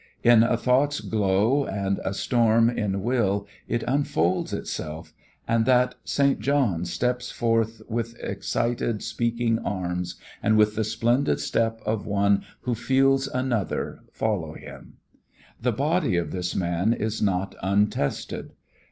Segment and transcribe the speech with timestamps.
[0.23, 5.13] In a thought's glow and a storm in will it unfolds itself
[5.47, 6.39] and that "St.
[6.39, 12.73] John" steps forth with excited, speaking arms and with the splendid step of one who
[12.73, 14.97] feels Another follow him.
[15.61, 18.53] The body of this man is not untested.